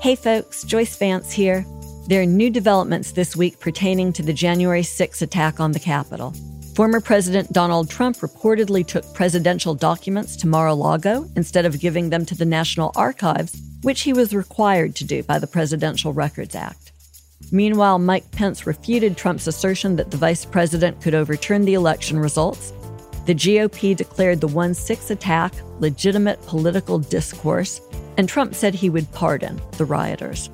Hey 0.00 0.14
folks, 0.14 0.62
Joyce 0.64 0.96
Vance 0.96 1.30
here. 1.30 1.66
There 2.06 2.22
are 2.22 2.26
new 2.26 2.48
developments 2.48 3.12
this 3.12 3.36
week 3.36 3.60
pertaining 3.60 4.14
to 4.14 4.22
the 4.22 4.32
January 4.32 4.82
6 4.82 5.20
attack 5.20 5.60
on 5.60 5.72
the 5.72 5.78
Capitol. 5.78 6.32
Former 6.74 7.02
President 7.02 7.52
Donald 7.52 7.90
Trump 7.90 8.16
reportedly 8.16 8.86
took 8.86 9.12
presidential 9.12 9.74
documents 9.74 10.36
to 10.36 10.46
Mar 10.46 10.68
a 10.68 10.74
Lago 10.74 11.28
instead 11.36 11.66
of 11.66 11.78
giving 11.78 12.08
them 12.08 12.24
to 12.24 12.34
the 12.34 12.46
National 12.46 12.92
Archives, 12.96 13.60
which 13.82 14.00
he 14.00 14.14
was 14.14 14.34
required 14.34 14.96
to 14.96 15.04
do 15.04 15.22
by 15.22 15.38
the 15.38 15.46
Presidential 15.46 16.14
Records 16.14 16.54
Act. 16.54 16.92
Meanwhile, 17.52 17.98
Mike 17.98 18.30
Pence 18.30 18.66
refuted 18.66 19.18
Trump's 19.18 19.48
assertion 19.48 19.96
that 19.96 20.10
the 20.10 20.16
vice 20.16 20.46
president 20.46 21.02
could 21.02 21.14
overturn 21.14 21.66
the 21.66 21.74
election 21.74 22.18
results. 22.18 22.72
The 23.26 23.34
GOP 23.34 23.94
declared 23.94 24.40
the 24.40 24.48
1 24.48 24.72
6 24.72 25.10
attack 25.10 25.52
legitimate 25.78 26.40
political 26.46 26.98
discourse, 26.98 27.82
and 28.20 28.28
Trump 28.28 28.54
said 28.54 28.74
he 28.74 28.90
would 28.90 29.10
pardon 29.12 29.58
the 29.78 29.84
rioters. 29.86 30.50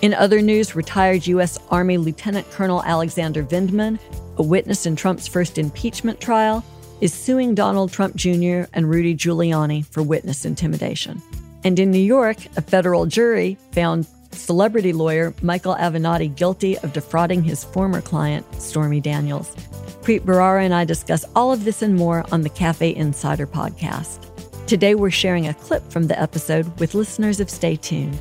In 0.00 0.14
other 0.14 0.40
news, 0.40 0.74
retired 0.74 1.26
U.S. 1.26 1.58
Army 1.70 1.98
Lieutenant 1.98 2.50
Colonel 2.50 2.82
Alexander 2.82 3.44
Vindman, 3.44 3.98
a 4.38 4.42
witness 4.42 4.86
in 4.86 4.96
Trump's 4.96 5.28
first 5.28 5.58
impeachment 5.58 6.18
trial, 6.18 6.64
is 7.02 7.12
suing 7.12 7.54
Donald 7.54 7.92
Trump 7.92 8.16
Jr. 8.16 8.62
and 8.72 8.88
Rudy 8.88 9.14
Giuliani 9.14 9.84
for 9.84 10.02
witness 10.02 10.46
intimidation. 10.46 11.20
And 11.62 11.78
in 11.78 11.90
New 11.90 11.98
York, 11.98 12.38
a 12.56 12.62
federal 12.62 13.04
jury 13.04 13.58
found 13.72 14.06
celebrity 14.32 14.94
lawyer 14.94 15.34
Michael 15.42 15.74
Avenatti 15.74 16.34
guilty 16.34 16.78
of 16.78 16.94
defrauding 16.94 17.42
his 17.42 17.64
former 17.64 18.00
client, 18.00 18.46
Stormy 18.62 19.02
Daniels. 19.02 19.54
Preet 20.00 20.22
Bharara 20.22 20.64
and 20.64 20.72
I 20.72 20.86
discuss 20.86 21.26
all 21.36 21.52
of 21.52 21.64
this 21.64 21.82
and 21.82 21.96
more 21.96 22.24
on 22.32 22.40
the 22.40 22.48
Cafe 22.48 22.94
Insider 22.94 23.46
podcast. 23.46 24.29
Today, 24.70 24.94
we're 24.94 25.10
sharing 25.10 25.48
a 25.48 25.54
clip 25.54 25.82
from 25.90 26.06
the 26.06 26.16
episode 26.16 26.78
with 26.78 26.94
listeners 26.94 27.40
of 27.40 27.50
Stay 27.50 27.74
Tuned. 27.74 28.16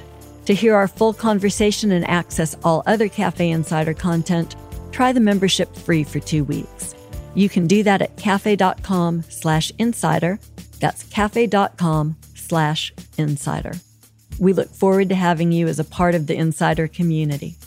To 0.48 0.56
hear 0.56 0.74
our 0.74 0.88
full 0.88 1.14
conversation 1.14 1.92
and 1.92 2.04
access 2.10 2.58
all 2.64 2.82
other 2.88 3.08
Cafe 3.08 3.48
Insider 3.48 3.94
content, 3.94 4.56
try 4.92 5.12
the 5.12 5.20
membership 5.20 5.76
free 5.76 6.04
for 6.04 6.20
two 6.20 6.44
weeks. 6.44 6.96
You 7.36 7.50
can 7.50 7.68
do 7.68 7.84
that 7.84 8.02
at 8.02 8.18
cafe.com 8.18 9.26
slash 9.30 9.72
insider. 9.78 10.40
That's 10.80 11.04
cafe.com 11.04 12.18
slash 12.34 12.94
insider. 13.20 13.74
We 14.40 14.54
look 14.54 14.70
forward 14.70 15.10
to 15.10 15.16
having 15.16 15.52
you 15.52 15.68
as 15.68 15.78
a 15.78 15.84
part 15.84 16.16
of 16.16 16.26
the 16.26 16.36
insider 16.36 16.88
community. 16.88 17.58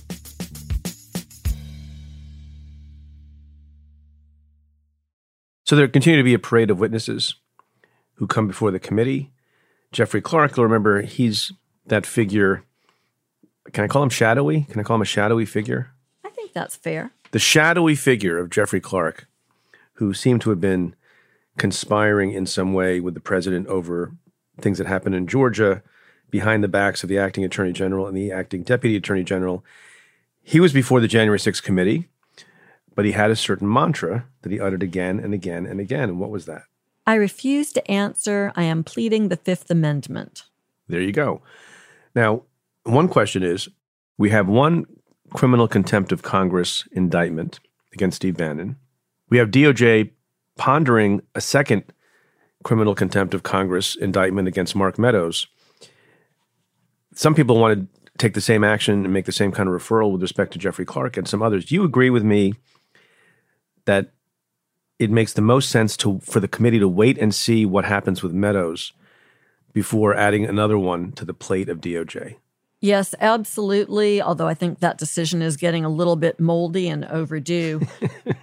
So 5.67 5.77
there 5.77 5.87
continue 5.87 6.19
to 6.19 6.25
be 6.25 6.35
a 6.35 6.41
parade 6.41 6.73
of 6.73 6.81
witnesses 6.81 7.37
who 8.23 8.29
come 8.29 8.47
before 8.47 8.71
the 8.71 8.79
committee. 8.79 9.33
Jeffrey 9.91 10.21
Clark, 10.21 10.57
you'll 10.57 10.65
remember 10.65 11.03
he's 11.03 11.51
that 11.87 12.07
figure 12.07 12.63
can 13.73 13.83
I 13.83 13.89
call 13.89 14.05
him 14.05 14.11
shadowy? 14.11 14.63
Can 14.71 14.79
I 14.79 14.85
call 14.85 14.95
him 14.95 15.03
a 15.03 15.05
shadowy 15.05 15.45
figure? 15.45 15.91
I 16.25 16.29
think 16.29 16.53
that's 16.53 16.77
fair. 16.77 17.11
The 17.33 17.41
shadowy 17.41 17.97
figure 17.97 18.39
of 18.39 18.49
Jeffrey 18.49 18.81
Clark, 18.81 19.27
who 19.95 20.15
seemed 20.15 20.41
to 20.43 20.51
have 20.51 20.61
been 20.61 20.95
conspiring 21.59 22.31
in 22.31 22.47
some 22.47 22.75
way 22.75 23.01
with 23.01 23.15
the 23.15 23.21
president 23.21 23.67
over 23.67 24.13
things 24.61 24.79
that 24.79 24.87
happened 24.87 25.17
in 25.17 25.27
Georgia 25.27 25.83
behind 26.31 26.63
the 26.63 26.69
backs 26.69 27.03
of 27.03 27.09
the 27.09 27.19
acting 27.19 27.45
attorney 27.45 27.73
general 27.73 28.07
and 28.07 28.17
the 28.17 28.31
acting 28.31 28.63
deputy 28.63 28.95
attorney 28.95 29.25
general. 29.25 29.65
He 30.45 30.61
was 30.61 30.73
before 30.73 31.01
the 31.01 31.09
January 31.09 31.41
6th 31.41 31.65
committee, 31.65 32.09
but 32.95 33.05
he 33.05 33.13
had 33.13 33.33
a 33.33 33.37
certain 33.37 33.73
mantra 33.73 34.27
that 34.43 34.53
he 34.53 34.61
uttered 34.61 34.85
again 34.85 35.19
and 35.19 35.35
again 35.35 35.67
and 35.67 35.81
again. 35.81 36.09
And 36.09 36.21
what 36.21 36.31
was 36.31 36.47
that? 36.47 36.63
I 37.07 37.15
refuse 37.15 37.73
to 37.73 37.91
answer. 37.91 38.53
I 38.55 38.65
am 38.65 38.85
pleading 38.85 39.29
the 39.29 39.37
Fifth 39.37 39.71
Amendment. 39.71 40.45
There 40.89 41.01
you 41.01 41.13
go. 41.13 41.43
Now, 42.15 42.43
one 42.85 43.09
question 43.09 43.43
is 43.43 43.69
we 44.19 44.31
have 44.31 44.49
one 44.49 44.87
criminal 45.33 45.67
contempt 45.69 46.13
of 46.13 46.23
Congress 46.23 46.87
indictment 46.93 47.61
against 47.93 48.17
Steve 48.17 48.37
Bannon. 48.37 48.77
We 49.31 49.39
have 49.39 49.51
DOJ 49.51 50.11
pondering 50.57 51.23
a 51.35 51.41
second 51.41 51.85
criminal 52.63 52.95
contempt 52.95 53.35
of 53.35 53.43
Congress 53.43 53.97
indictment 53.97 54.47
against 54.47 54.77
Mark 54.77 54.99
Meadows. 54.99 55.47
Some 57.15 57.35
people 57.35 57.59
want 57.59 57.81
to 57.81 58.03
take 58.19 58.35
the 58.35 58.41
same 58.41 58.63
action 58.63 59.05
and 59.05 59.13
make 59.13 59.25
the 59.25 59.33
same 59.33 59.53
kind 59.53 59.69
of 59.69 59.75
referral 59.75 60.13
with 60.13 60.23
respect 60.23 60.53
to 60.53 60.59
Jeffrey 60.59 60.85
Clark 60.85 61.17
and 61.17 61.27
some 61.27 61.43
others. 61.43 61.65
Do 61.65 61.75
you 61.75 61.85
agree 61.85 62.11
with 62.11 62.23
me 62.23 62.55
that 63.87 64.13
it 65.03 65.11
makes 65.11 65.33
the 65.33 65.43
most 65.43 65.69
sense 65.69 65.97
to 65.99 66.21
for 66.21 66.41
the 66.41 66.49
committee 66.49 66.79
to 66.79 66.89
wait 66.89 67.19
and 67.19 67.35
see 67.35 67.67
what 67.67 67.85
happens 67.85 68.23
with 68.23 68.33
Meadows 68.33 68.93
before 69.73 70.15
adding 70.15 70.45
another 70.45 70.79
one 70.79 71.13
to 71.13 71.25
the 71.25 71.35
plate 71.35 71.69
of 71.69 71.81
DOJ? 71.81 72.37
Yes, 72.81 73.15
absolutely. 73.21 74.21
Although 74.21 74.49
I 74.49 74.55
think 74.55 74.81
that 74.81 74.99
decision 74.99 75.41
is 75.41 75.57
getting 75.57 75.85
a 75.85 75.89
little 75.89 76.17
bit 76.17 76.41
moldy 76.41 76.89
and 76.89 77.05
overdue. 77.05 77.81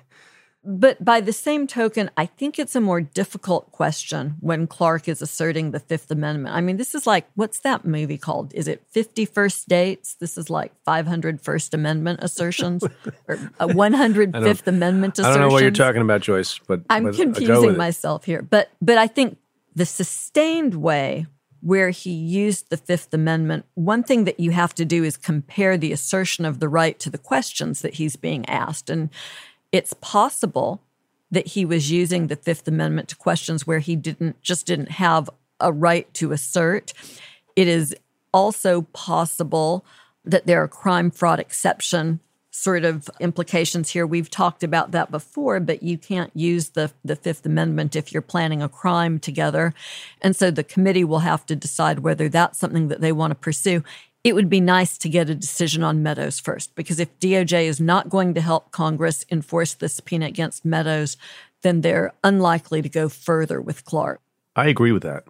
but 0.64 1.04
by 1.04 1.22
the 1.22 1.32
same 1.32 1.68
token, 1.68 2.12
I 2.18 2.26
think 2.26 2.60
it's 2.60 2.76
a 2.76 2.82
more 2.82 3.00
difficult 3.00 3.72
question 3.72 4.36
when 4.42 4.68
Clark 4.68 5.08
is 5.08 5.22
asserting 5.22 5.72
the 5.72 5.80
Fifth 5.80 6.12
Amendment. 6.12 6.54
I 6.54 6.60
mean, 6.60 6.76
this 6.76 6.94
is 6.94 7.08
like, 7.08 7.28
what's 7.36 7.62
that 7.62 7.86
movie 7.86 8.18
called? 8.18 8.54
Is 8.54 8.68
it 8.68 8.84
50 8.90 9.26
First 9.26 9.70
Dates? 9.70 10.16
This 10.16 10.38
is 10.38 10.50
like 10.50 10.74
500 10.84 11.42
First 11.42 11.74
Amendment 11.74 12.20
assertions 12.22 12.84
or 13.28 13.40
uh, 13.60 13.68
100 13.74 14.34
Fifth 14.34 14.68
Amendment 14.68 15.18
assertions. 15.18 15.36
I 15.36 15.40
don't 15.40 15.48
know 15.48 15.54
what 15.54 15.62
you're 15.62 15.72
talking 15.72 16.02
about, 16.02 16.22
Joyce, 16.22 16.60
but 16.68 16.82
I'm 16.90 17.14
confusing 17.14 17.78
myself 17.78 18.26
here. 18.26 18.42
But 18.42 18.70
but 18.82 18.98
I 18.98 19.08
think 19.08 19.38
the 19.76 19.86
sustained 19.86 20.76
way 20.76 21.26
where 21.62 21.90
he 21.90 22.12
used 22.12 22.70
the 22.70 22.78
Fifth 22.78 23.14
Amendment, 23.14 23.66
one 23.76 24.04
thing 24.04 24.24
that 24.26 24.40
you 24.40 24.52
have 24.52 24.74
to 24.76 24.86
do 24.86 25.04
is 25.04 25.18
compare 25.18 25.78
the 25.78 25.92
assertion 25.92 26.46
of 26.46 26.60
the 26.60 26.70
right 26.70 26.98
to 27.00 27.10
the 27.10 27.18
questions 27.18 27.82
that 27.82 27.96
he's 27.96 28.16
being 28.16 28.48
asked. 28.48 28.90
And 28.90 29.10
it's 29.72 29.94
possible 29.94 30.82
that 31.32 31.48
he 31.48 31.66
was 31.66 31.92
using 31.92 32.28
the 32.28 32.36
Fifth 32.36 32.68
Amendment 32.68 33.10
to 33.10 33.16
questions 33.16 33.68
where 33.68 33.80
he 33.80 33.96
didn't 33.96 34.42
just 34.42 34.66
didn't 34.66 34.92
have 34.92 35.30
a 35.60 35.72
right 35.72 36.12
to 36.16 36.32
assert. 36.32 36.94
It 37.56 37.68
is 37.68 37.96
also 38.34 38.84
possible 38.94 39.86
that 40.26 40.46
there 40.46 40.62
are 40.62 40.68
crime 40.68 41.12
fraud 41.12 41.40
exception 41.40 42.20
sort 42.52 42.84
of 42.84 43.10
implications 43.20 43.90
here. 43.90 44.06
We've 44.06 44.30
talked 44.30 44.64
about 44.64 44.92
that 44.92 45.12
before, 45.12 45.60
but 45.60 45.82
you 45.82 45.98
can't 45.98 46.32
use 46.36 46.70
the, 46.70 46.92
the 47.06 47.16
Fifth 47.16 47.46
Amendment 47.46 47.96
if 47.96 48.12
you're 48.12 48.22
planning 48.22 48.62
a 48.62 48.68
crime 48.68 49.20
together. 49.20 49.74
And 50.22 50.36
so 50.36 50.52
the 50.52 50.64
committee 50.64 51.06
will 51.06 51.20
have 51.20 51.46
to 51.46 51.56
decide 51.56 52.00
whether 52.00 52.28
that's 52.28 52.60
something 52.60 52.90
that 52.90 53.02
they 53.02 53.12
want 53.12 53.32
to 53.32 53.36
pursue. 53.36 53.84
It 54.24 54.36
would 54.36 54.50
be 54.50 54.60
nice 54.60 54.98
to 55.00 55.10
get 55.10 55.30
a 55.30 55.36
decision 55.36 55.84
on 55.84 56.04
Meadows 56.04 56.40
first, 56.40 56.76
because 56.76 57.00
if 57.00 57.18
DOJ 57.20 57.64
is 57.64 57.80
not 57.80 58.10
going 58.10 58.34
to 58.34 58.42
help 58.42 58.72
Congress 58.72 59.26
enforce 59.32 59.74
the 59.74 59.88
subpoena 59.88 60.26
against 60.26 60.66
Meadows, 60.66 61.16
then 61.62 61.82
they're 61.82 62.14
unlikely 62.24 62.82
to 62.82 62.90
go 62.90 63.08
further 63.10 63.62
with 63.62 63.86
Clark. 63.86 64.22
I 64.56 64.68
agree 64.68 64.92
with 64.92 65.04
that. 65.04 65.24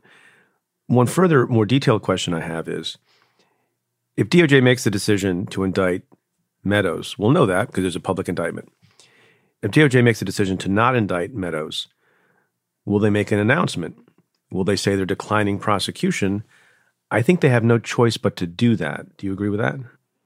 One 0.88 1.08
further, 1.08 1.46
more 1.46 1.66
detailed 1.66 2.02
question 2.02 2.34
I 2.34 2.42
have 2.42 2.68
is 2.68 2.98
if 4.18 4.28
DOJ 4.30 4.64
makes 4.64 4.84
the 4.84 4.92
decision 4.92 5.46
to 5.48 5.64
indict 5.64 6.04
Meadows. 6.64 7.18
We'll 7.18 7.32
know 7.32 7.46
that 7.46 7.68
because 7.68 7.84
there's 7.84 7.96
a 7.96 8.02
public 8.02 8.28
indictment. 8.28 8.72
If 9.62 9.72
DOJ 9.72 10.04
makes 10.04 10.22
a 10.22 10.26
decision 10.26 10.58
to 10.60 10.70
not 10.70 10.96
indict 10.96 11.34
Meadows, 11.34 11.88
will 12.86 13.00
they 13.00 13.10
make 13.10 13.32
an 13.32 13.40
announcement? 13.40 13.98
Will 14.52 14.64
they 14.64 14.76
say 14.76 14.96
they're 14.96 15.06
declining 15.06 15.60
prosecution? 15.60 16.44
I 17.12 17.22
think 17.22 17.42
they 17.42 17.50
have 17.50 17.64
no 17.64 17.80
choice 17.80 18.18
but 18.18 18.36
to 18.38 18.48
do 18.48 18.76
that. 18.76 19.18
Do 19.18 19.28
you 19.28 19.34
agree 19.34 19.50
with 19.50 19.60
that? 19.60 19.76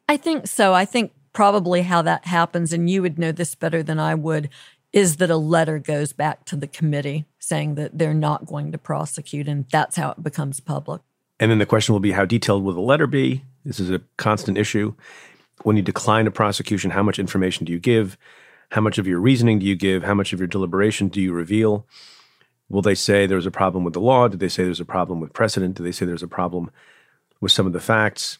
I 0.09 0.17
think 0.17 0.47
so. 0.47 0.73
I 0.73 0.85
think 0.85 1.13
probably 1.31 1.81
how 1.81 2.01
that 2.01 2.25
happens, 2.25 2.73
and 2.73 2.89
you 2.89 3.01
would 3.01 3.17
know 3.17 3.31
this 3.31 3.55
better 3.55 3.81
than 3.81 3.99
I 3.99 4.15
would, 4.15 4.49
is 4.91 5.17
that 5.17 5.29
a 5.29 5.37
letter 5.37 5.79
goes 5.79 6.13
back 6.13 6.45
to 6.45 6.55
the 6.55 6.67
committee 6.67 7.25
saying 7.39 7.75
that 7.75 7.97
they're 7.97 8.13
not 8.13 8.45
going 8.45 8.71
to 8.71 8.77
prosecute, 8.77 9.47
and 9.47 9.65
that's 9.71 9.95
how 9.95 10.11
it 10.11 10.21
becomes 10.21 10.59
public. 10.59 11.01
And 11.39 11.49
then 11.49 11.57
the 11.57 11.65
question 11.65 11.93
will 11.93 11.99
be 11.99 12.11
how 12.11 12.25
detailed 12.25 12.63
will 12.63 12.73
the 12.73 12.81
letter 12.81 13.07
be? 13.07 13.43
This 13.65 13.79
is 13.79 13.89
a 13.89 14.01
constant 14.17 14.57
issue 14.57 14.93
when 15.63 15.77
you 15.77 15.83
decline 15.83 16.27
a 16.27 16.31
prosecution, 16.31 16.91
how 16.91 17.03
much 17.03 17.19
information 17.19 17.65
do 17.65 17.71
you 17.71 17.79
give? 17.79 18.17
How 18.71 18.81
much 18.81 18.97
of 18.97 19.07
your 19.07 19.19
reasoning 19.19 19.59
do 19.59 19.65
you 19.65 19.75
give? 19.75 20.03
How 20.03 20.13
much 20.13 20.33
of 20.33 20.39
your 20.39 20.47
deliberation 20.47 21.07
do 21.07 21.21
you 21.21 21.31
reveal? 21.33 21.85
Will 22.73 22.81
they 22.81 22.95
say 22.95 23.27
there's 23.27 23.45
a 23.45 23.51
problem 23.51 23.83
with 23.83 23.93
the 23.93 24.01
law? 24.01 24.27
Did 24.27 24.39
they 24.39 24.49
say 24.49 24.63
there's 24.63 24.79
a 24.79 24.85
problem 24.85 25.19
with 25.19 25.31
precedent? 25.31 25.75
Do 25.75 25.83
they 25.83 25.91
say 25.91 26.07
there's 26.07 26.23
a 26.23 26.27
problem 26.27 26.71
with 27.39 27.51
some 27.51 27.67
of 27.67 27.71
the 27.71 27.79
facts? 27.79 28.39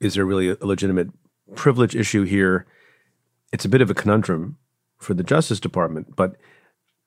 Is 0.00 0.14
there 0.14 0.24
really 0.24 0.48
a 0.48 0.56
legitimate 0.66 1.10
privilege 1.54 1.94
issue 1.94 2.24
here? 2.24 2.66
It's 3.52 3.64
a 3.64 3.68
bit 3.68 3.80
of 3.80 3.88
a 3.88 3.94
conundrum 3.94 4.58
for 4.98 5.14
the 5.14 5.22
Justice 5.22 5.60
Department, 5.60 6.16
but 6.16 6.34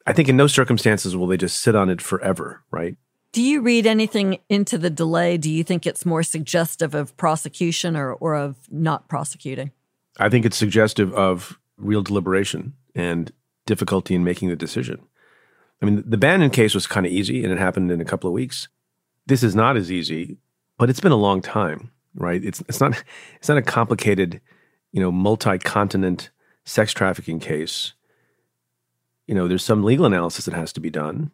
I 0.08 0.14
think 0.14 0.30
in 0.30 0.38
no 0.38 0.48
circumstances 0.48 1.18
will 1.18 1.28
they 1.28 1.36
just 1.36 1.60
sit 1.60 1.76
on 1.76 1.90
it 1.90 2.02
forever, 2.02 2.64
right? 2.72 2.96
Do 3.34 3.42
you 3.42 3.60
read 3.60 3.86
anything 3.86 4.40
into 4.48 4.78
the 4.78 4.90
delay? 4.90 5.36
Do 5.36 5.52
you 5.52 5.66
think 5.66 5.86
it's 5.86 6.06
more 6.06 6.24
suggestive 6.24 6.96
of 6.96 7.18
prosecution 7.18 7.98
or, 7.98 8.14
or 8.14 8.36
of 8.36 8.56
not 8.72 9.10
prosecuting? 9.10 9.72
I 10.18 10.30
think 10.30 10.46
it's 10.46 10.56
suggestive 10.56 11.14
of 11.14 11.60
real 11.76 12.04
deliberation 12.04 12.72
and 12.96 13.34
difficulty 13.66 14.16
in 14.16 14.24
making 14.24 14.48
the 14.48 14.56
decision. 14.56 15.06
I 15.84 15.86
mean, 15.86 16.02
the 16.08 16.18
Bannon 16.18 16.50
case 16.50 16.74
was 16.74 16.88
kind 16.88 17.06
of 17.06 17.12
easy 17.12 17.44
and 17.44 17.52
it 17.52 17.60
happened 17.60 17.92
in 17.92 18.00
a 18.00 18.06
couple 18.06 18.30
of 18.30 18.34
weeks. 18.34 18.70
This 19.26 19.44
is 19.44 19.54
not 19.54 19.76
as 19.76 19.92
easy, 19.92 20.38
but 20.78 20.90
it's 20.90 21.02
been 21.02 21.12
a 21.12 21.18
long 21.18 21.42
time. 21.42 21.92
right? 22.16 22.44
It's 22.44 22.62
it's 22.68 22.80
not 22.80 23.04
it's 23.38 23.50
not 23.50 23.58
a 23.58 23.62
complicated, 23.62 24.42
you 24.92 25.02
know, 25.02 25.12
multi-continent 25.12 26.30
sex 26.66 26.94
trafficking 26.94 27.40
case. 27.40 27.94
You 29.28 29.36
know, 29.36 29.48
there's 29.48 29.64
some 29.64 29.84
legal 29.84 30.06
analysis 30.06 30.46
that 30.46 30.54
has 30.54 30.74
to 30.74 30.80
be 30.80 30.90
done, 30.90 31.32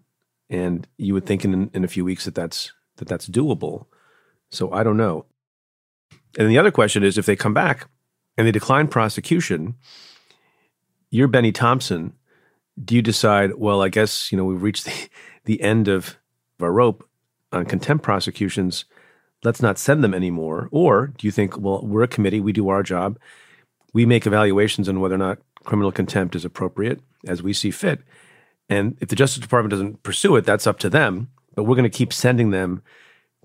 and 0.49 0.87
you 0.97 1.13
would 1.13 1.25
think 1.25 1.43
in 1.45 1.69
in 1.73 1.83
a 1.83 1.87
few 1.87 2.05
weeks 2.05 2.25
that 2.25 2.35
that's 2.35 2.73
that 2.97 3.07
that's 3.07 3.27
doable. 3.27 3.85
So 4.51 4.71
I 4.71 4.83
don't 4.83 4.97
know. 4.97 5.25
And 6.37 6.49
the 6.49 6.57
other 6.57 6.71
question 6.71 7.03
is 7.03 7.17
if 7.17 7.25
they 7.25 7.35
come 7.35 7.53
back 7.53 7.87
and 8.37 8.45
they 8.47 8.51
decline 8.51 8.87
prosecution, 8.87 9.75
you're 11.09 11.27
Bennie 11.27 11.51
Thompson. 11.51 12.13
Do 12.83 12.95
you 12.95 13.01
decide, 13.01 13.55
well, 13.55 13.81
I 13.81 13.89
guess, 13.89 14.31
you 14.31 14.37
know, 14.37 14.45
we've 14.45 14.61
reached 14.61 14.85
the, 14.85 15.09
the 15.45 15.61
end 15.61 15.87
of 15.87 16.17
our 16.61 16.71
rope 16.71 17.07
on 17.51 17.65
contempt 17.65 18.03
prosecutions. 18.03 18.85
Let's 19.43 19.61
not 19.61 19.77
send 19.77 20.03
them 20.03 20.13
anymore. 20.13 20.69
Or 20.71 21.07
do 21.07 21.27
you 21.27 21.31
think, 21.31 21.57
well, 21.57 21.85
we're 21.85 22.03
a 22.03 22.07
committee, 22.07 22.39
we 22.39 22.53
do 22.53 22.69
our 22.69 22.83
job, 22.83 23.17
we 23.93 24.05
make 24.05 24.27
evaluations 24.27 24.87
on 24.87 24.99
whether 24.99 25.15
or 25.15 25.19
not 25.19 25.39
criminal 25.63 25.91
contempt 25.91 26.35
is 26.35 26.45
appropriate 26.45 27.01
as 27.27 27.41
we 27.41 27.53
see 27.53 27.71
fit. 27.71 28.01
And 28.69 28.97
if 29.01 29.09
the 29.09 29.15
Justice 29.15 29.41
Department 29.41 29.71
doesn't 29.71 30.03
pursue 30.03 30.35
it, 30.35 30.45
that's 30.45 30.67
up 30.67 30.79
to 30.79 30.89
them. 30.89 31.29
But 31.55 31.63
we're 31.63 31.75
going 31.75 31.89
to 31.89 31.97
keep 31.97 32.13
sending 32.13 32.51
them 32.51 32.83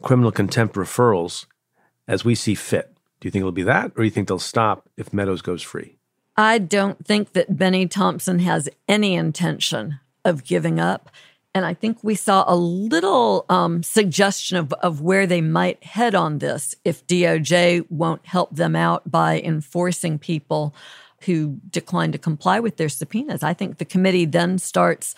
criminal 0.03 0.31
contempt 0.31 0.75
referrals 0.75 1.47
as 2.07 2.25
we 2.25 2.35
see 2.35 2.55
fit. 2.55 2.95
Do 3.21 3.27
you 3.27 3.31
think 3.31 3.41
it'll 3.41 3.53
be 3.53 3.63
that, 3.63 3.93
or 3.93 3.99
do 3.99 4.05
you 4.05 4.11
think 4.11 4.29
they'll 4.29 4.39
stop 4.39 4.89
if 4.97 5.13
Meadows 5.13 5.41
goes 5.41 5.63
free? 5.63 5.97
I 6.37 6.59
don't 6.59 7.05
think 7.07 7.33
that 7.33 7.57
Bennie 7.57 7.87
Thompson 7.87 8.41
has 8.41 8.69
any 8.89 9.15
intention 9.15 10.01
of 10.25 10.45
giving 10.45 10.81
up. 10.81 11.11
And 11.55 11.65
I 11.65 11.75
think 11.75 11.99
we 12.03 12.17
saw 12.17 12.45
a 12.49 12.57
little 12.57 13.47
um, 13.49 13.85
suggestion 13.85 14.57
of, 14.57 14.73
of 14.75 15.01
where 15.01 15.27
they 15.27 15.41
might 15.41 15.85
head 15.85 16.15
on 16.17 16.39
this 16.39 16.75
if 16.85 17.07
DOJ 17.07 17.89
won't 17.91 18.27
help 18.27 18.57
them 18.57 18.75
out 18.75 19.09
by 19.09 19.41
enforcing 19.41 20.19
people 20.19 20.75
who 21.25 21.61
decline 21.71 22.11
to 22.13 22.19
comply 22.19 22.59
with 22.59 22.77
their 22.77 22.89
subpoenas. 22.89 23.45
I 23.45 23.55
think 23.55 23.79
the 23.79 23.85
committee 23.85 24.25
then 24.25 24.59
starts 24.59 25.15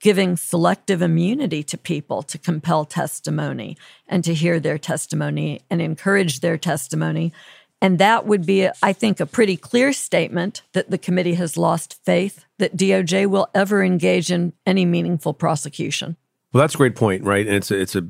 giving 0.00 0.36
selective 0.36 1.02
immunity 1.02 1.62
to 1.62 1.76
people 1.76 2.22
to 2.22 2.38
compel 2.38 2.84
testimony 2.84 3.76
and 4.08 4.24
to 4.24 4.32
hear 4.32 4.58
their 4.58 4.78
testimony 4.78 5.60
and 5.70 5.82
encourage 5.82 6.40
their 6.40 6.56
testimony. 6.56 7.32
And 7.82 7.98
that 7.98 8.26
would 8.26 8.44
be, 8.44 8.68
I 8.82 8.92
think, 8.92 9.20
a 9.20 9.26
pretty 9.26 9.56
clear 9.56 9.92
statement 9.92 10.62
that 10.72 10.90
the 10.90 10.98
committee 10.98 11.34
has 11.34 11.56
lost 11.56 11.98
faith 12.04 12.44
that 12.58 12.76
DOJ 12.76 13.26
will 13.26 13.48
ever 13.54 13.82
engage 13.82 14.30
in 14.30 14.52
any 14.66 14.84
meaningful 14.84 15.32
prosecution. 15.32 16.16
Well, 16.52 16.60
that's 16.60 16.74
a 16.74 16.78
great 16.78 16.94
point, 16.96 17.24
right? 17.24 17.46
And 17.46 17.56
it's 17.56 17.70
a, 17.70 17.80
it's 17.80 17.96
a, 17.96 18.06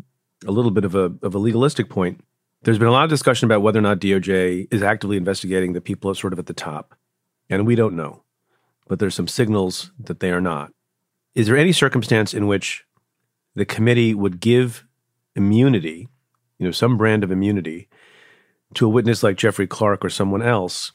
a 0.46 0.50
little 0.50 0.72
bit 0.72 0.84
of 0.84 0.94
a, 0.94 1.12
of 1.22 1.34
a 1.34 1.38
legalistic 1.38 1.88
point. 1.88 2.24
There's 2.62 2.78
been 2.78 2.88
a 2.88 2.92
lot 2.92 3.04
of 3.04 3.10
discussion 3.10 3.46
about 3.46 3.62
whether 3.62 3.78
or 3.78 3.82
not 3.82 4.00
DOJ 4.00 4.66
is 4.72 4.82
actively 4.82 5.16
investigating 5.16 5.72
the 5.72 5.80
people 5.80 6.14
sort 6.14 6.32
of 6.32 6.38
at 6.38 6.46
the 6.46 6.52
top. 6.52 6.96
And 7.48 7.66
we 7.66 7.74
don't 7.74 7.94
know. 7.94 8.24
But 8.88 8.98
there's 8.98 9.14
some 9.14 9.28
signals 9.28 9.92
that 10.00 10.20
they 10.20 10.30
are 10.30 10.40
not. 10.40 10.72
Is 11.34 11.46
there 11.46 11.56
any 11.56 11.72
circumstance 11.72 12.34
in 12.34 12.48
which 12.48 12.84
the 13.54 13.64
committee 13.64 14.14
would 14.14 14.40
give 14.40 14.84
immunity, 15.36 16.08
you 16.58 16.66
know, 16.66 16.72
some 16.72 16.96
brand 16.96 17.22
of 17.22 17.30
immunity, 17.30 17.88
to 18.74 18.86
a 18.86 18.88
witness 18.88 19.22
like 19.22 19.36
Jeffrey 19.36 19.66
Clark 19.66 20.04
or 20.04 20.10
someone 20.10 20.42
else 20.42 20.92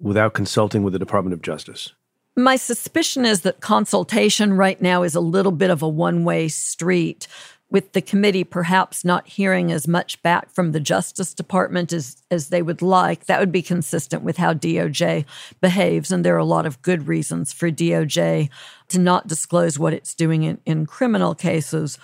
without 0.00 0.34
consulting 0.34 0.82
with 0.82 0.92
the 0.92 0.98
Department 0.98 1.34
of 1.34 1.42
Justice? 1.42 1.94
My 2.36 2.56
suspicion 2.56 3.26
is 3.26 3.42
that 3.42 3.60
consultation 3.60 4.54
right 4.54 4.80
now 4.80 5.02
is 5.02 5.14
a 5.14 5.20
little 5.20 5.52
bit 5.52 5.70
of 5.70 5.82
a 5.82 5.88
one 5.88 6.24
way 6.24 6.48
street 6.48 7.26
with 7.72 7.92
the 7.92 8.02
committee 8.02 8.44
perhaps 8.44 9.02
not 9.02 9.26
hearing 9.26 9.72
as 9.72 9.88
much 9.88 10.22
back 10.22 10.50
from 10.50 10.72
the 10.72 10.78
Justice 10.80 11.32
Department 11.32 11.90
as, 11.90 12.22
as 12.30 12.50
they 12.50 12.60
would 12.60 12.82
like, 12.82 13.24
that 13.24 13.40
would 13.40 13.50
be 13.50 13.62
consistent 13.62 14.22
with 14.22 14.36
how 14.36 14.52
DOJ 14.52 15.24
behaves. 15.62 16.12
And 16.12 16.22
there 16.22 16.34
are 16.34 16.38
a 16.38 16.44
lot 16.44 16.66
of 16.66 16.82
good 16.82 17.08
reasons 17.08 17.50
for 17.50 17.70
DOJ 17.70 18.50
to 18.88 18.98
not 18.98 19.26
disclose 19.26 19.78
what 19.78 19.94
it's 19.94 20.14
doing 20.14 20.42
in, 20.42 20.60
in 20.66 20.84
criminal 20.84 21.34
cases. 21.34 21.98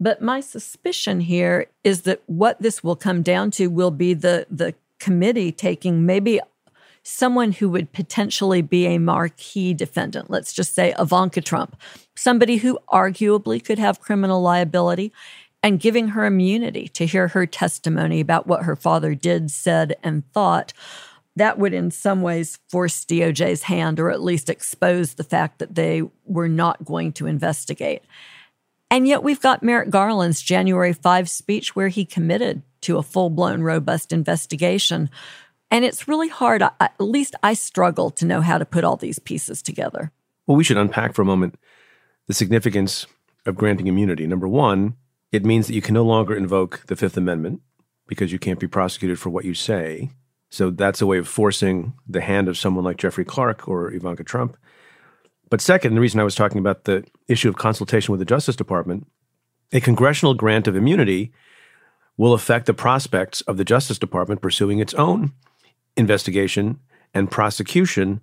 But 0.00 0.20
my 0.20 0.40
suspicion 0.40 1.20
here 1.20 1.66
is 1.84 2.02
that 2.02 2.22
what 2.26 2.60
this 2.60 2.82
will 2.82 2.96
come 2.96 3.22
down 3.22 3.50
to 3.52 3.68
will 3.68 3.90
be 3.90 4.14
the, 4.14 4.46
the 4.50 4.74
committee 4.98 5.52
taking 5.52 6.06
maybe 6.06 6.40
someone 7.02 7.52
who 7.52 7.68
would 7.68 7.92
potentially 7.92 8.62
be 8.62 8.86
a 8.86 8.98
marquee 8.98 9.74
defendant, 9.74 10.30
let's 10.30 10.52
just 10.52 10.74
say 10.74 10.94
Ivanka 10.98 11.40
Trump, 11.40 11.76
somebody 12.14 12.56
who 12.56 12.78
arguably 12.92 13.62
could 13.62 13.78
have 13.78 14.00
criminal 14.00 14.40
liability, 14.40 15.12
and 15.62 15.80
giving 15.80 16.08
her 16.08 16.24
immunity 16.24 16.88
to 16.88 17.06
hear 17.06 17.28
her 17.28 17.46
testimony 17.46 18.20
about 18.20 18.46
what 18.46 18.64
her 18.64 18.74
father 18.74 19.14
did, 19.14 19.50
said, 19.50 19.94
and 20.02 20.28
thought. 20.32 20.72
That 21.36 21.58
would, 21.58 21.72
in 21.72 21.90
some 21.90 22.20
ways, 22.20 22.58
force 22.68 23.04
DOJ's 23.04 23.62
hand 23.64 24.00
or 24.00 24.10
at 24.10 24.22
least 24.22 24.50
expose 24.50 25.14
the 25.14 25.24
fact 25.24 25.60
that 25.60 25.76
they 25.76 26.02
were 26.24 26.48
not 26.48 26.84
going 26.84 27.12
to 27.14 27.26
investigate. 27.26 28.02
And 28.92 29.08
yet, 29.08 29.24
we've 29.24 29.40
got 29.40 29.64
Merrick 29.64 29.90
Garland's 29.90 30.40
January 30.40 30.92
5 30.92 31.28
speech 31.28 31.74
where 31.74 31.88
he 31.88 32.04
committed 32.04 32.62
to 32.82 32.98
a 32.98 33.02
full 33.02 33.30
blown, 33.30 33.62
robust 33.62 34.12
investigation 34.12 35.10
and 35.72 35.86
it's 35.86 36.06
really 36.06 36.28
hard. 36.28 36.62
I, 36.62 36.70
at 36.80 37.00
least 37.00 37.34
I 37.42 37.54
struggle 37.54 38.10
to 38.12 38.26
know 38.26 38.42
how 38.42 38.58
to 38.58 38.66
put 38.66 38.84
all 38.84 38.96
these 38.96 39.18
pieces 39.18 39.62
together. 39.62 40.12
Well, 40.46 40.56
we 40.58 40.64
should 40.64 40.76
unpack 40.76 41.14
for 41.14 41.22
a 41.22 41.24
moment 41.24 41.58
the 42.28 42.34
significance 42.34 43.06
of 43.46 43.56
granting 43.56 43.86
immunity. 43.86 44.26
Number 44.26 44.46
one, 44.46 44.96
it 45.32 45.46
means 45.46 45.66
that 45.66 45.74
you 45.74 45.80
can 45.80 45.94
no 45.94 46.04
longer 46.04 46.36
invoke 46.36 46.84
the 46.88 46.94
Fifth 46.94 47.16
Amendment 47.16 47.62
because 48.06 48.32
you 48.32 48.38
can't 48.38 48.60
be 48.60 48.68
prosecuted 48.68 49.18
for 49.18 49.30
what 49.30 49.46
you 49.46 49.54
say. 49.54 50.10
So 50.50 50.68
that's 50.68 51.00
a 51.00 51.06
way 51.06 51.16
of 51.16 51.26
forcing 51.26 51.94
the 52.06 52.20
hand 52.20 52.48
of 52.48 52.58
someone 52.58 52.84
like 52.84 52.98
Jeffrey 52.98 53.24
Clark 53.24 53.66
or 53.66 53.90
Ivanka 53.90 54.24
Trump. 54.24 54.58
But 55.52 55.60
second, 55.60 55.94
the 55.94 56.00
reason 56.00 56.18
I 56.18 56.24
was 56.24 56.34
talking 56.34 56.60
about 56.60 56.84
the 56.84 57.04
issue 57.28 57.50
of 57.50 57.56
consultation 57.56 58.10
with 58.10 58.20
the 58.20 58.24
Justice 58.24 58.56
Department, 58.56 59.06
a 59.70 59.82
congressional 59.82 60.32
grant 60.32 60.66
of 60.66 60.76
immunity 60.76 61.30
will 62.16 62.32
affect 62.32 62.64
the 62.64 62.72
prospects 62.72 63.42
of 63.42 63.58
the 63.58 63.64
Justice 63.64 63.98
Department 63.98 64.40
pursuing 64.40 64.78
its 64.78 64.94
own 64.94 65.32
investigation 65.94 66.80
and 67.12 67.30
prosecution 67.30 68.22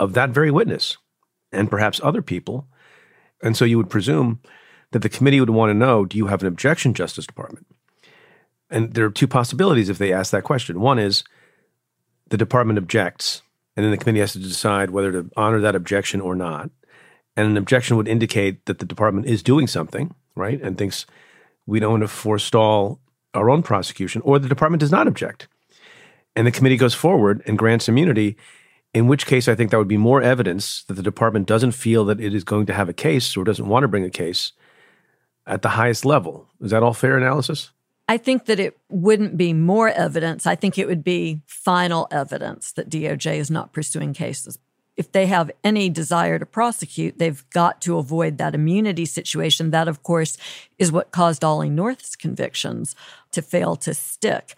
of 0.00 0.14
that 0.14 0.30
very 0.30 0.50
witness 0.50 0.96
and 1.52 1.70
perhaps 1.70 2.00
other 2.02 2.22
people. 2.22 2.66
And 3.40 3.56
so 3.56 3.64
you 3.64 3.76
would 3.76 3.88
presume 3.88 4.40
that 4.90 5.02
the 5.02 5.08
committee 5.08 5.38
would 5.38 5.50
want 5.50 5.70
to 5.70 5.74
know 5.74 6.04
do 6.04 6.18
you 6.18 6.26
have 6.26 6.42
an 6.42 6.48
objection, 6.48 6.92
Justice 6.92 7.28
Department? 7.28 7.68
And 8.68 8.94
there 8.94 9.04
are 9.04 9.10
two 9.10 9.28
possibilities 9.28 9.90
if 9.90 9.98
they 9.98 10.12
ask 10.12 10.32
that 10.32 10.42
question. 10.42 10.80
One 10.80 10.98
is 10.98 11.22
the 12.30 12.36
department 12.36 12.80
objects, 12.80 13.42
and 13.78 13.84
then 13.84 13.92
the 13.92 13.96
committee 13.96 14.18
has 14.18 14.32
to 14.32 14.40
decide 14.40 14.90
whether 14.90 15.12
to 15.12 15.30
honor 15.36 15.60
that 15.60 15.76
objection 15.76 16.20
or 16.20 16.34
not. 16.34 16.68
And 17.36 17.46
an 17.46 17.56
objection 17.56 17.96
would 17.96 18.08
indicate 18.08 18.66
that 18.66 18.80
the 18.80 18.84
department 18.84 19.26
is 19.26 19.40
doing 19.40 19.68
something, 19.68 20.12
right? 20.34 20.60
And 20.60 20.76
thinks 20.76 21.06
we 21.64 21.78
don't 21.78 21.92
want 21.92 22.02
to 22.02 22.08
forestall 22.08 22.98
our 23.34 23.48
own 23.48 23.62
prosecution, 23.62 24.20
or 24.24 24.40
the 24.40 24.48
department 24.48 24.80
does 24.80 24.90
not 24.90 25.06
object 25.06 25.46
and 26.34 26.44
the 26.44 26.50
committee 26.50 26.76
goes 26.76 26.94
forward 26.94 27.40
and 27.46 27.56
grants 27.56 27.88
immunity, 27.88 28.36
in 28.92 29.06
which 29.06 29.26
case 29.26 29.46
I 29.46 29.54
think 29.54 29.70
that 29.70 29.78
would 29.78 29.86
be 29.86 29.96
more 29.96 30.20
evidence 30.20 30.82
that 30.88 30.94
the 30.94 31.02
department 31.02 31.46
doesn't 31.46 31.72
feel 31.72 32.04
that 32.06 32.20
it 32.20 32.34
is 32.34 32.42
going 32.42 32.66
to 32.66 32.74
have 32.74 32.88
a 32.88 32.92
case 32.92 33.36
or 33.36 33.44
doesn't 33.44 33.68
want 33.68 33.84
to 33.84 33.88
bring 33.88 34.04
a 34.04 34.10
case 34.10 34.52
at 35.46 35.62
the 35.62 35.70
highest 35.70 36.04
level. 36.04 36.48
Is 36.60 36.72
that 36.72 36.82
all 36.82 36.94
fair 36.94 37.16
analysis? 37.16 37.70
I 38.08 38.16
think 38.16 38.46
that 38.46 38.58
it 38.58 38.78
wouldn't 38.88 39.36
be 39.36 39.52
more 39.52 39.90
evidence. 39.90 40.46
I 40.46 40.54
think 40.54 40.78
it 40.78 40.88
would 40.88 41.04
be 41.04 41.42
final 41.46 42.08
evidence 42.10 42.72
that 42.72 42.88
DOJ 42.88 43.36
is 43.36 43.50
not 43.50 43.74
pursuing 43.74 44.14
cases. 44.14 44.58
If 44.96 45.12
they 45.12 45.26
have 45.26 45.50
any 45.62 45.90
desire 45.90 46.38
to 46.38 46.46
prosecute, 46.46 47.18
they've 47.18 47.44
got 47.50 47.80
to 47.82 47.98
avoid 47.98 48.38
that 48.38 48.54
immunity 48.54 49.04
situation. 49.04 49.70
That, 49.70 49.86
of 49.86 50.02
course, 50.02 50.38
is 50.78 50.90
what 50.90 51.12
caused 51.12 51.44
Ollie 51.44 51.68
North's 51.68 52.16
convictions 52.16 52.96
to 53.30 53.42
fail 53.42 53.76
to 53.76 53.94
stick. 53.94 54.54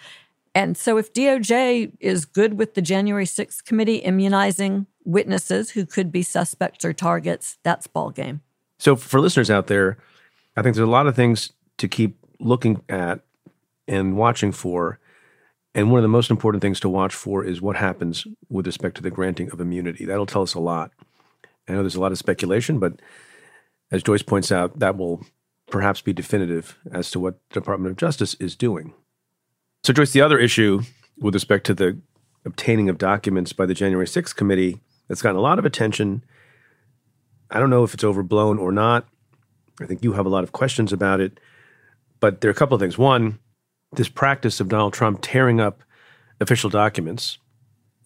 And 0.54 0.76
so, 0.76 0.96
if 0.96 1.12
DOJ 1.12 1.92
is 2.00 2.24
good 2.24 2.54
with 2.54 2.74
the 2.74 2.82
January 2.82 3.26
6th 3.26 3.64
committee 3.64 3.96
immunizing 3.96 4.86
witnesses 5.04 5.70
who 5.70 5.84
could 5.84 6.10
be 6.10 6.22
suspects 6.22 6.84
or 6.84 6.92
targets, 6.92 7.58
that's 7.62 7.86
ballgame. 7.86 8.40
So, 8.78 8.96
for 8.96 9.20
listeners 9.20 9.50
out 9.50 9.66
there, 9.66 9.98
I 10.56 10.62
think 10.62 10.74
there's 10.74 10.88
a 10.88 10.90
lot 10.90 11.06
of 11.06 11.14
things 11.14 11.52
to 11.78 11.86
keep 11.86 12.16
looking 12.40 12.82
at 12.88 13.20
and 13.90 14.16
watching 14.16 14.52
for. 14.52 14.98
And 15.74 15.90
one 15.90 15.98
of 15.98 16.02
the 16.02 16.08
most 16.08 16.30
important 16.30 16.62
things 16.62 16.80
to 16.80 16.88
watch 16.88 17.14
for 17.14 17.44
is 17.44 17.60
what 17.60 17.76
happens 17.76 18.26
with 18.48 18.66
respect 18.66 18.96
to 18.96 19.02
the 19.02 19.10
granting 19.10 19.50
of 19.50 19.60
immunity. 19.60 20.04
That'll 20.04 20.26
tell 20.26 20.42
us 20.42 20.54
a 20.54 20.60
lot. 20.60 20.92
I 21.68 21.72
know 21.72 21.82
there's 21.82 21.96
a 21.96 22.00
lot 22.00 22.12
of 22.12 22.18
speculation, 22.18 22.78
but 22.78 22.94
as 23.90 24.02
Joyce 24.02 24.22
points 24.22 24.50
out, 24.50 24.78
that 24.78 24.96
will 24.96 25.26
perhaps 25.68 26.00
be 26.00 26.12
definitive 26.12 26.78
as 26.90 27.10
to 27.10 27.20
what 27.20 27.38
the 27.50 27.60
Department 27.60 27.90
of 27.90 27.96
Justice 27.96 28.34
is 28.34 28.56
doing. 28.56 28.94
So, 29.84 29.92
Joyce, 29.92 30.12
the 30.12 30.22
other 30.22 30.38
issue 30.38 30.82
with 31.18 31.34
respect 31.34 31.66
to 31.66 31.74
the 31.74 31.98
obtaining 32.44 32.88
of 32.88 32.98
documents 32.98 33.52
by 33.52 33.66
the 33.66 33.74
January 33.74 34.06
6th 34.06 34.34
committee 34.34 34.80
that's 35.08 35.22
gotten 35.22 35.36
a 35.36 35.42
lot 35.42 35.58
of 35.58 35.64
attention. 35.64 36.24
I 37.50 37.58
don't 37.58 37.70
know 37.70 37.84
if 37.84 37.94
it's 37.94 38.04
overblown 38.04 38.58
or 38.58 38.72
not. 38.72 39.06
I 39.80 39.86
think 39.86 40.04
you 40.04 40.12
have 40.12 40.26
a 40.26 40.30
lot 40.30 40.44
of 40.44 40.52
questions 40.52 40.92
about 40.92 41.20
it. 41.20 41.38
But 42.20 42.40
there 42.40 42.48
are 42.48 42.52
a 42.52 42.56
couple 42.56 42.74
of 42.74 42.80
things. 42.80 42.98
One, 42.98 43.38
this 43.92 44.08
practice 44.08 44.60
of 44.60 44.68
Donald 44.68 44.92
Trump 44.92 45.18
tearing 45.22 45.60
up 45.60 45.82
official 46.40 46.70
documents, 46.70 47.38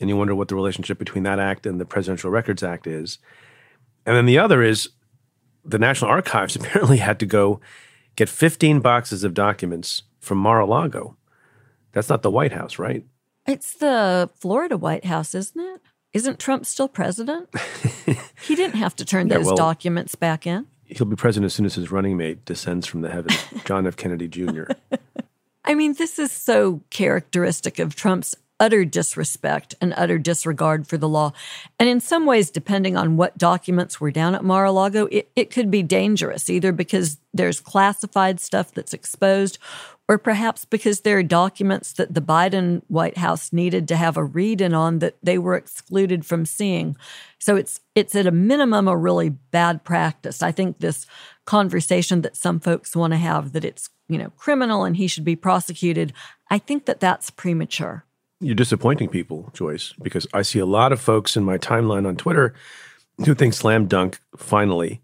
and 0.01 0.09
you 0.09 0.17
wonder 0.17 0.35
what 0.35 0.49
the 0.49 0.55
relationship 0.55 0.99
between 0.99 1.25
that 1.25 1.39
act 1.39 1.67
and 1.67 1.81
the 1.81 1.85
Presidential 1.85 2.31
Records 2.31 2.63
Act 2.63 2.87
is. 2.87 3.19
And 4.07 4.17
then 4.17 4.27
the 4.27 4.39
other 4.39 4.63
is 4.63 4.91
the 5.65 5.79
National 5.79 6.11
Archives 6.11 6.57
apparently 6.57 6.99
had 6.99 7.19
to 7.21 7.27
go 7.27 7.61
get 8.17 8.29
15 8.29 8.81
boxes 8.81 9.25
of 9.25 9.35
documents 9.35 10.03
from 10.21 10.39
Mar 10.39 10.61
a 10.61 10.67
Lago. 10.67 11.17
That's 11.93 12.09
not 12.09 12.23
the 12.23 12.31
White 12.31 12.53
House, 12.53 12.79
right? 12.79 13.05
It's 13.47 13.75
the 13.75 14.31
Florida 14.37 14.77
White 14.77 15.05
House, 15.05 15.35
isn't 15.35 15.61
it? 15.61 15.81
Isn't 16.13 16.39
Trump 16.39 16.65
still 16.65 16.89
president? 16.89 17.49
he 18.43 18.55
didn't 18.55 18.77
have 18.77 18.97
to 18.97 19.05
turn 19.05 19.29
Yeah, 19.29 19.37
those 19.39 19.47
well- 19.47 19.57
documents 19.57 20.15
back 20.15 20.47
in. 20.47 20.67
He'll 20.87 21.07
be 21.07 21.17
president 21.17 21.47
as 21.47 21.55
soon 21.55 21.67
as 21.67 21.75
his 21.75 21.91
running 21.91 22.17
mate 22.17 22.45
descends 22.45 22.87
from 22.87 23.01
the 23.01 23.11
heavens, 23.11 23.43
John 23.65 23.87
F. 23.87 23.97
Kennedy 23.97 24.29
Jr. 24.29 24.65
I 25.65 25.75
mean, 25.75 25.95
this 25.95 26.19
is 26.19 26.31
so 26.31 26.83
characteristic 26.91 27.79
of 27.79 27.95
Trump's 27.95 28.35
utter 28.61 28.85
disrespect 28.85 29.75
and 29.81 29.93
utter 29.97 30.19
disregard 30.19 30.87
for 30.87 30.97
the 30.97 31.09
law. 31.09 31.33
And 31.79 31.89
in 31.89 32.01
some 32.01 32.25
ways, 32.25 32.51
depending 32.51 32.97
on 32.97 33.17
what 33.17 33.37
documents 33.37 34.01
were 34.01 34.11
down 34.11 34.35
at 34.35 34.45
Mar 34.45 34.65
a 34.65 34.73
Lago, 34.73 35.07
it, 35.07 35.31
it 35.35 35.51
could 35.51 35.71
be 35.71 35.83
dangerous, 35.83 36.49
either 36.49 36.73
because 36.73 37.19
there's 37.33 37.61
classified 37.61 38.39
stuff 38.41 38.73
that's 38.73 38.95
exposed, 38.95 39.59
or 40.07 40.19
perhaps 40.19 40.65
because 40.65 41.01
there 41.01 41.19
are 41.19 41.23
documents 41.23 41.93
that 41.95 42.15
the 42.15 42.23
Biden 42.23 42.83
White 42.89 43.19
House 43.19 43.53
needed 43.53 43.89
to 43.89 43.97
have 43.97 44.17
a 44.17 44.25
read 44.25 44.61
in 44.61 44.73
on 44.75 45.01
that 45.01 45.17
they 45.23 45.39
were 45.39 45.57
excluded 45.57 46.25
from 46.25 46.47
seeing. 46.47 46.97
So 47.39 47.57
it's 47.57 47.81
it's 47.95 48.15
at 48.15 48.27
a 48.27 48.31
minimum 48.31 48.87
a 48.87 48.97
really 48.97 49.31
bad 49.31 49.83
practice. 49.83 50.43
I 50.43 50.53
think 50.53 50.79
this 50.79 51.07
conversation 51.47 52.23
that 52.23 52.37
some 52.37 52.61
folks 52.61 52.95
want 52.95 53.13
to 53.13 53.19
have 53.19 53.53
that 53.53 53.65
it's 53.65 53.89
you 54.09 54.19
know 54.19 54.31
criminal 54.37 54.85
and 54.85 54.97
he 54.97 55.07
should 55.07 55.25
be 55.25 55.37
prosecuted. 55.37 56.13
I 56.51 56.59
think 56.59 56.87
that 56.87 57.01
that's 57.01 57.31
premature. 57.31 58.05
You're 58.41 58.55
disappointing 58.55 59.09
people, 59.09 59.51
Joyce, 59.55 59.95
because 60.03 60.27
I 60.35 60.43
see 60.43 60.59
a 60.59 60.67
lot 60.67 60.93
of 60.93 61.01
folks 61.01 61.37
in 61.37 61.45
my 61.45 61.57
timeline 61.57 62.07
on 62.07 62.17
Twitter 62.17 62.55
who 63.25 63.35
think 63.35 63.55
slam 63.55 63.87
dunk, 63.87 64.19
finally, 64.37 65.01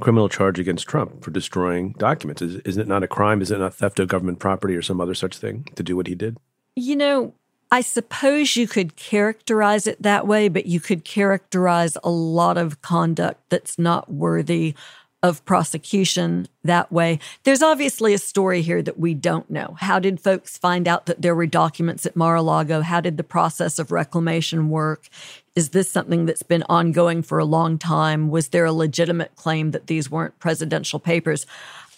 criminal 0.00 0.28
charge 0.28 0.58
against 0.58 0.86
Trump 0.86 1.22
for 1.22 1.30
destroying 1.30 1.92
documents. 1.92 2.42
Is, 2.42 2.56
isn't 2.56 2.82
it 2.82 2.88
not 2.88 3.02
a 3.02 3.08
crime? 3.08 3.40
Is 3.40 3.50
it 3.50 3.58
not 3.58 3.74
theft 3.74 4.00
of 4.00 4.08
government 4.08 4.40
property 4.40 4.74
or 4.74 4.82
some 4.82 5.00
other 5.00 5.14
such 5.14 5.36
thing 5.38 5.66
to 5.76 5.82
do 5.82 5.96
what 5.96 6.06
he 6.06 6.14
did? 6.14 6.36
You 6.76 6.96
know, 6.96 7.34
I 7.70 7.82
suppose 7.82 8.56
you 8.56 8.66
could 8.66 8.96
characterize 8.96 9.86
it 9.86 10.02
that 10.02 10.26
way, 10.26 10.48
but 10.48 10.66
you 10.66 10.80
could 10.80 11.04
characterize 11.04 11.96
a 12.02 12.10
lot 12.10 12.58
of 12.58 12.82
conduct 12.82 13.42
that's 13.48 13.78
not 13.78 14.12
worthy 14.12 14.74
of 15.22 15.44
prosecution 15.44 16.48
that 16.64 16.90
way. 16.90 17.18
There's 17.44 17.62
obviously 17.62 18.14
a 18.14 18.18
story 18.18 18.62
here 18.62 18.82
that 18.82 18.98
we 18.98 19.12
don't 19.12 19.50
know. 19.50 19.76
How 19.78 19.98
did 19.98 20.20
folks 20.20 20.56
find 20.56 20.88
out 20.88 21.06
that 21.06 21.20
there 21.20 21.34
were 21.34 21.46
documents 21.46 22.06
at 22.06 22.16
Mar 22.16 22.36
a 22.36 22.42
Lago? 22.42 22.80
How 22.80 23.00
did 23.00 23.18
the 23.18 23.24
process 23.24 23.78
of 23.78 23.92
reclamation 23.92 24.70
work? 24.70 25.08
Is 25.54 25.70
this 25.70 25.90
something 25.90 26.24
that's 26.24 26.42
been 26.42 26.64
ongoing 26.68 27.22
for 27.22 27.38
a 27.38 27.44
long 27.44 27.76
time? 27.76 28.30
Was 28.30 28.48
there 28.48 28.64
a 28.64 28.72
legitimate 28.72 29.36
claim 29.36 29.72
that 29.72 29.88
these 29.88 30.10
weren't 30.10 30.38
presidential 30.38 30.98
papers? 30.98 31.46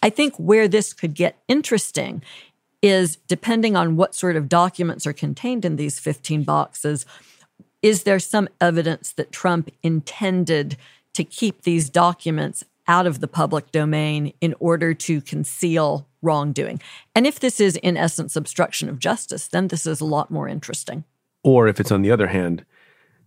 I 0.02 0.10
think 0.10 0.34
where 0.36 0.66
this 0.66 0.92
could 0.92 1.14
get 1.14 1.38
interesting 1.46 2.22
is 2.82 3.16
depending 3.28 3.76
on 3.76 3.94
what 3.96 4.16
sort 4.16 4.34
of 4.34 4.48
documents 4.48 5.06
are 5.06 5.12
contained 5.12 5.64
in 5.64 5.76
these 5.76 6.00
15 6.00 6.42
boxes, 6.42 7.06
is 7.82 8.02
there 8.02 8.18
some 8.18 8.48
evidence 8.60 9.12
that 9.12 9.30
Trump 9.30 9.70
intended 9.84 10.76
to 11.14 11.22
keep 11.22 11.62
these 11.62 11.88
documents 11.88 12.64
out 12.92 13.06
of 13.06 13.20
the 13.20 13.26
public 13.28 13.72
domain 13.72 14.34
in 14.42 14.54
order 14.60 14.92
to 14.92 15.22
conceal 15.22 16.06
wrongdoing? 16.20 16.78
And 17.14 17.26
if 17.26 17.40
this 17.40 17.58
is, 17.58 17.76
in 17.76 17.96
essence, 17.96 18.36
obstruction 18.36 18.90
of 18.90 18.98
justice, 18.98 19.48
then 19.48 19.68
this 19.68 19.86
is 19.86 20.02
a 20.02 20.04
lot 20.04 20.30
more 20.30 20.46
interesting. 20.46 21.04
Or 21.42 21.68
if 21.68 21.80
it's 21.80 21.90
on 21.90 22.02
the 22.02 22.10
other 22.10 22.26
hand, 22.26 22.66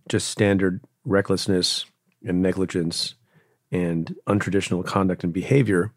just 0.08 0.28
standard 0.28 0.80
recklessness 1.04 1.84
and 2.24 2.40
negligence 2.40 3.16
and 3.72 4.14
untraditional 4.28 4.86
conduct 4.86 5.24
and 5.24 5.32
behavior 5.32 5.92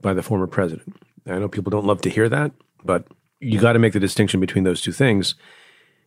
by 0.00 0.14
the 0.14 0.22
former 0.22 0.46
president. 0.46 0.96
I 1.26 1.40
know 1.40 1.48
people 1.48 1.70
don't 1.70 1.84
love 1.86 2.02
to 2.02 2.10
hear 2.10 2.28
that, 2.28 2.52
but 2.84 3.08
you 3.40 3.58
got 3.58 3.72
to 3.72 3.80
make 3.80 3.94
the 3.94 4.00
distinction 4.00 4.38
between 4.38 4.62
those 4.62 4.80
two 4.80 4.92
things 4.92 5.34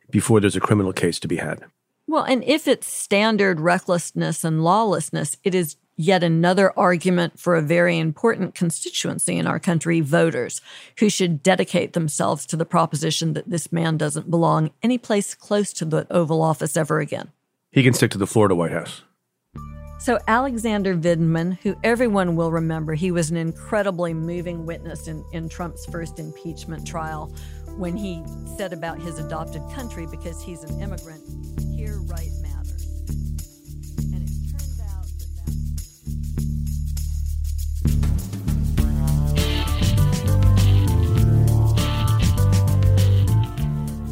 before 0.10 0.40
there's 0.40 0.56
a 0.56 0.62
criminal 0.62 0.94
case 0.94 1.20
to 1.20 1.28
be 1.28 1.36
had. 1.36 1.66
Well, 2.08 2.24
and 2.24 2.44
if 2.44 2.68
it's 2.68 2.88
standard 2.88 3.60
recklessness 3.60 4.44
and 4.44 4.64
lawlessness, 4.64 5.38
it 5.44 5.54
is 5.54 5.76
yet 6.00 6.24
another 6.24 6.72
argument 6.80 7.38
for 7.38 7.58
a 7.58 7.62
very 7.62 8.00
important 8.00 8.56
constituency 8.56 9.38
in 9.38 9.46
our 9.46 9.60
country 9.60 10.00
voters 10.00 10.62
who 11.00 11.10
should 11.10 11.44
dedicate 11.44 11.92
themselves 11.92 12.46
to 12.46 12.56
the 12.56 12.66
proposition 12.66 13.34
that 13.34 13.50
this 13.50 13.70
man 13.70 13.98
doesn't 13.98 14.32
belong 14.32 14.72
any 14.82 14.98
place 14.98 15.36
close 15.36 15.74
to 15.74 15.84
the 15.84 16.08
Oval 16.10 16.42
Office 16.42 16.78
ever 16.78 17.02
again. 17.02 17.34
He 17.74 17.84
can 17.84 17.94
stick 17.94 18.12
to 18.12 18.18
the 18.18 18.26
Florida 18.26 18.56
White 18.56 18.72
House. 18.72 19.02
So, 20.00 20.18
Alexander 20.30 20.96
Vindman, 20.96 21.60
who 21.60 21.76
everyone 21.84 22.38
will 22.38 22.54
remember, 22.54 22.94
he 22.94 23.12
was 23.12 23.30
an 23.30 23.36
incredibly 23.36 24.14
moving 24.14 24.66
witness 24.66 25.10
in, 25.10 25.26
in 25.34 25.50
Trump's 25.50 25.86
first 25.88 26.18
impeachment 26.18 26.88
trial 26.88 27.36
when 27.76 27.98
he 27.98 28.24
said 28.58 28.72
about 28.72 29.02
his 29.02 29.20
adopted 29.20 29.62
country 29.76 30.08
because 30.10 30.42
he's 30.42 30.64
an 30.64 30.80
immigrant, 30.80 31.22
here 31.76 32.00
right 32.04 32.30
matters. 32.42 32.49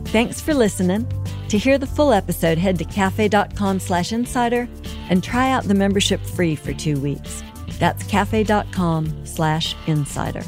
Thanks 0.08 0.40
for 0.40 0.54
listening. 0.54 1.06
To 1.50 1.58
hear 1.58 1.78
the 1.78 1.88
full 1.88 2.12
episode, 2.12 2.58
head 2.58 2.78
to 2.80 2.86
cafe.com 2.86 3.80
slash 3.80 4.12
insider 4.12 4.68
and 5.10 5.24
try 5.24 5.52
out 5.52 5.64
the 5.64 5.74
membership 5.74 6.22
free 6.22 6.56
for 6.56 6.74
two 6.74 7.00
weeks. 7.00 7.44
That's 7.80 8.04
cafe.com 8.04 9.26
slash 9.26 9.76
insider. 9.86 10.44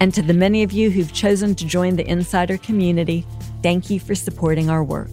And 0.00 0.14
to 0.14 0.22
the 0.22 0.34
many 0.34 0.62
of 0.62 0.72
you 0.72 0.90
who've 0.90 1.12
chosen 1.12 1.54
to 1.56 1.66
join 1.66 1.96
the 1.96 2.08
insider 2.08 2.58
community, 2.58 3.26
thank 3.62 3.90
you 3.90 4.00
for 4.00 4.14
supporting 4.14 4.70
our 4.70 4.82
work. 4.82 5.10